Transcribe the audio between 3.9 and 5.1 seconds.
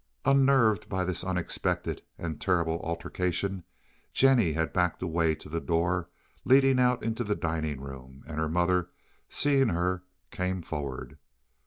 Jennie had backed